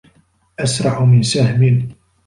أسرع 0.59 1.05
من 1.05 1.23
سهم 1.23 1.89